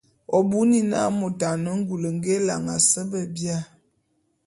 W'abuni 0.31 0.79
na 0.91 0.99
môt 1.19 1.39
a 1.49 1.51
ne 1.63 1.71
ngul 1.79 2.03
nge 2.15 2.29
élan 2.37 2.65
à 2.75 2.77
se 2.89 3.01
be 3.09 3.19
bia? 3.35 3.57